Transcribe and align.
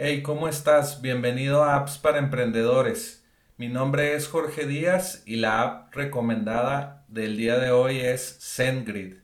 Hey, 0.00 0.22
¿cómo 0.22 0.46
estás? 0.46 1.02
Bienvenido 1.02 1.64
a 1.64 1.74
Apps 1.74 1.98
para 1.98 2.18
Emprendedores. 2.18 3.24
Mi 3.56 3.66
nombre 3.66 4.14
es 4.14 4.28
Jorge 4.28 4.64
Díaz 4.64 5.24
y 5.26 5.34
la 5.34 5.60
app 5.60 5.92
recomendada 5.92 7.04
del 7.08 7.36
día 7.36 7.58
de 7.58 7.72
hoy 7.72 7.98
es 7.98 8.36
SendGrid. 8.38 9.16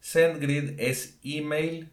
SendGrid 0.00 0.80
es 0.80 1.20
email 1.22 1.90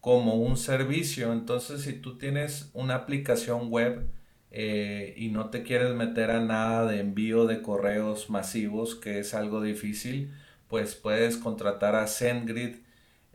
como 0.00 0.34
un 0.34 0.56
servicio. 0.56 1.32
Entonces, 1.32 1.82
si 1.82 1.92
tú 1.92 2.18
tienes 2.18 2.68
una 2.72 2.96
aplicación 2.96 3.70
web 3.70 4.10
eh, 4.50 5.14
y 5.16 5.28
no 5.28 5.50
te 5.50 5.62
quieres 5.62 5.94
meter 5.94 6.32
a 6.32 6.40
nada 6.40 6.84
de 6.90 6.98
envío 6.98 7.46
de 7.46 7.62
correos 7.62 8.28
masivos, 8.28 8.96
que 8.96 9.20
es 9.20 9.34
algo 9.34 9.62
difícil, 9.62 10.34
pues 10.66 10.96
puedes 10.96 11.36
contratar 11.36 11.94
a 11.94 12.08
SendGrid. 12.08 12.78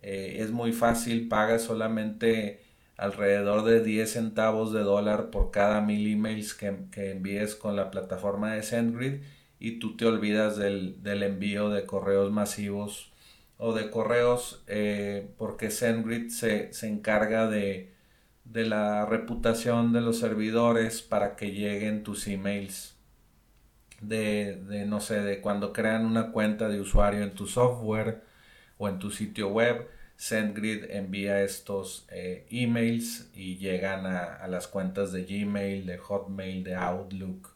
Eh, 0.01 0.39
es 0.39 0.51
muy 0.51 0.73
fácil, 0.73 1.29
paga 1.29 1.59
solamente 1.59 2.72
alrededor 3.03 3.65
de 3.65 3.83
10 3.83 4.13
centavos 4.13 4.71
de 4.71 4.79
dólar 4.79 5.29
por 5.29 5.51
cada 5.51 5.81
mil 5.81 6.07
emails 6.07 6.53
que, 6.53 6.73
envíes 7.11 7.53
con 7.53 7.75
la 7.75 7.91
plataforma 7.91 8.53
de 8.53 8.63
SendGrid 8.63 9.23
y 9.59 9.79
tú 9.79 9.97
te 9.97 10.05
olvidas 10.05 10.55
del, 10.55 10.95
envío 11.03 11.69
de 11.69 11.85
correos 11.85 12.31
masivos 12.31 13.11
o 13.57 13.73
de 13.73 13.89
correos 13.89 14.63
eh, 14.67 15.27
porque 15.37 15.69
SendGrid 15.69 16.29
se, 16.29 16.71
encarga 16.87 17.49
de, 17.49 17.91
la 18.53 19.05
reputación 19.05 19.91
de 19.91 19.99
los 19.99 20.19
servidores 20.19 21.01
para 21.01 21.35
que 21.35 21.51
lleguen 21.51 22.03
tus 22.03 22.25
emails 22.29 22.95
de, 23.99 24.61
de 24.69 24.85
no 24.85 25.01
sé, 25.01 25.19
de 25.21 25.41
cuando 25.41 25.73
crean 25.73 26.05
una 26.05 26.31
cuenta 26.31 26.69
de 26.69 26.79
usuario 26.79 27.23
en 27.23 27.33
tu 27.33 27.47
software 27.47 28.23
o 28.77 28.87
en 28.87 28.97
tu 28.97 29.11
sitio 29.11 29.49
web 29.49 29.89
SendGrid 30.23 30.85
envía 30.89 31.41
estos 31.43 32.07
eh, 32.09 32.45
emails 32.49 33.29
y 33.35 33.57
llegan 33.57 34.05
a, 34.05 34.47
las 34.47 34.67
cuentas 34.69 35.11
de 35.11 35.25
Gmail, 35.25 35.85
de 35.85 35.97
Hotmail, 35.97 36.63
de 36.63 36.75
Outlook 36.75 37.49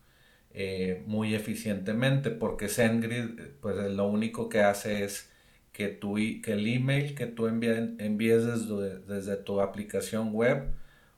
eh, 0.52 1.02
muy 1.06 1.34
eficientemente 1.34 2.30
porque 2.30 2.68
SendGrid 2.68 3.40
pues 3.62 3.78
lo 3.94 4.08
único 4.08 4.50
que 4.50 4.60
hace 4.60 5.06
es 5.06 5.30
que, 5.72 5.88
tu, 5.88 6.16
que 6.16 6.52
el 6.52 6.68
email 6.68 7.16
que 7.16 7.26
tú 7.28 7.48
envíes 7.48 8.46
desde, 8.46 9.00
desde 9.00 9.38
tu 9.38 9.62
aplicación 9.62 10.34
web 10.34 10.70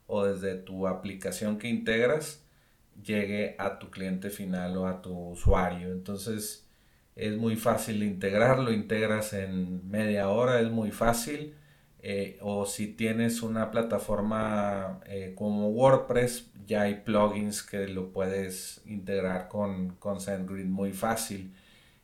o 0.06 0.24
desde 0.24 0.54
tu 0.54 0.86
aplicación 0.86 1.58
que 1.58 1.66
integras 1.68 2.44
llegue 3.04 3.56
a 3.58 3.80
tu 3.80 3.90
cliente 3.90 4.30
final 4.30 4.76
o 4.76 4.86
a 4.86 5.02
tu 5.02 5.30
usuario. 5.30 5.90
Entonces, 5.90 6.69
es 7.16 7.36
muy 7.36 7.56
fácil 7.56 8.02
integrarlo, 8.02 8.72
integras 8.72 9.32
en 9.32 9.88
media 9.90 10.28
hora, 10.30 10.60
es 10.60 10.70
muy 10.70 10.90
fácil. 10.90 11.54
Eh, 12.02 12.38
o 12.40 12.64
si 12.64 12.88
tienes 12.88 13.42
una 13.42 13.70
plataforma 13.70 15.00
eh, 15.06 15.34
como 15.36 15.68
WordPress, 15.68 16.50
ya 16.66 16.82
hay 16.82 17.02
plugins 17.04 17.62
que 17.62 17.88
lo 17.88 18.12
puedes 18.12 18.80
integrar 18.86 19.48
con, 19.48 19.96
con 19.96 20.20
SendGrid 20.20 20.66
muy 20.66 20.92
fácil. 20.92 21.52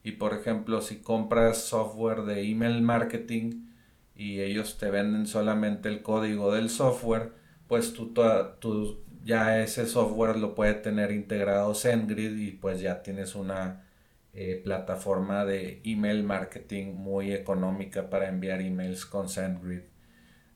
Y 0.03 0.12
por 0.12 0.34
ejemplo, 0.34 0.83
si 0.83 0.99
compras 0.99 1.59
software 1.65 2.23
de 2.23 2.43
email 2.43 2.83
marketing 2.83 3.67
y 4.15 4.41
ellos 4.41 4.79
te 4.79 4.91
venden 4.91 5.27
solamente 5.27 5.89
el 5.89 6.03
código 6.03 6.53
del 6.53 6.71
software, 6.71 7.33
pues 7.67 7.93
tú, 7.95 8.12
tú 8.61 9.03
ya 9.25 9.61
ese 9.62 9.87
software 9.87 10.37
lo 10.37 10.55
puede 10.55 10.75
tener 10.75 11.11
integrado 11.11 11.75
SendGrid 11.75 12.37
y 12.39 12.53
pues 12.53 12.81
ya 12.81 13.03
tienes 13.03 13.34
una 13.34 13.86
eh, 14.39 14.61
plataforma 14.62 15.47
de 15.47 15.81
email 15.83 16.23
marketing 16.23 16.92
muy 16.92 17.33
económica 17.33 18.11
para 18.11 18.29
enviar 18.29 18.61
emails 18.61 19.06
con 19.06 19.31
SendGrid. 19.31 19.81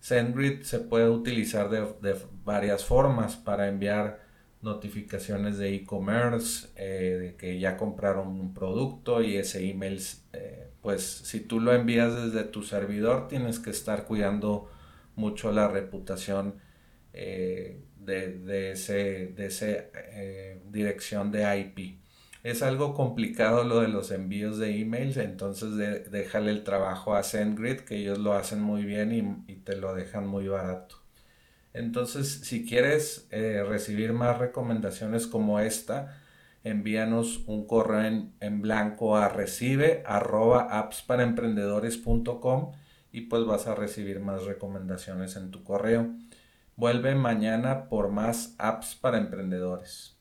SendGrid 0.00 0.64
se 0.64 0.80
puede 0.80 1.08
utilizar 1.08 1.70
de, 1.70 2.14
varias 2.44 2.84
formas 2.84 3.36
para 3.36 3.68
enviar 3.68 4.20
notificaciones 4.60 5.56
de 5.56 5.74
e-commerce, 5.74 6.68
eh, 6.76 7.16
de 7.18 7.36
que 7.36 7.58
ya 7.58 7.78
compraron 7.78 8.28
un 8.28 8.52
producto 8.52 9.22
y 9.22 9.38
ese 9.38 9.66
email, 9.70 9.98
eh, 10.34 10.68
pues 10.82 11.02
si 11.02 11.40
tú 11.40 11.58
lo 11.58 11.72
envías 11.72 12.14
desde 12.14 12.44
tu 12.44 12.62
servidor, 12.62 13.28
tienes 13.28 13.58
que 13.58 13.70
estar 13.70 14.04
cuidando 14.04 14.70
mucho 15.16 15.52
la 15.52 15.68
reputación 15.68 16.56
de, 17.14 17.82
de, 17.96 18.38
de 18.38 19.46
ese 19.46 20.60
dirección 20.70 21.32
de 21.32 21.58
IP 21.58 22.00
es 22.42 22.62
algo 22.62 22.94
complicado 22.94 23.64
lo 23.64 23.80
de 23.80 23.88
los 23.88 24.10
envíos 24.10 24.58
de 24.58 24.80
emails, 24.80 25.16
entonces 25.18 26.10
déjale 26.10 26.50
el 26.50 26.64
trabajo 26.64 27.14
a 27.14 27.22
SendGrid, 27.22 27.80
que 27.80 27.96
ellos 27.96 28.18
lo 28.18 28.32
hacen 28.32 28.62
muy 28.62 28.84
bien 28.84 29.44
y, 29.46 29.54
te 29.56 29.76
lo 29.76 29.94
dejan 29.94 30.26
muy 30.26 30.48
barato. 30.48 30.96
Entonces, 31.74 32.40
si 32.44 32.66
quieres 32.66 33.28
eh, 33.30 33.62
recibir 33.66 34.12
más 34.12 34.38
recomendaciones 34.38 35.26
como 35.26 35.60
esta, 35.60 36.18
envíanos 36.64 37.42
un 37.46 37.66
correo 37.66 38.28
en, 38.40 38.62
blanco 38.62 39.16
a 39.16 39.28
recibe 39.28 40.02
arroba 40.06 40.68
y 43.12 43.20
pues 43.22 43.44
vas 43.44 43.66
a 43.66 43.74
recibir 43.74 44.20
más 44.20 44.44
recomendaciones 44.44 45.36
en 45.36 45.50
tu 45.50 45.62
correo. 45.64 46.10
Vuelve 46.76 47.14
mañana 47.14 47.88
por 47.88 48.10
más 48.10 48.54
apps 48.58 48.94
para 48.94 49.18
emprendedores. 49.18 50.19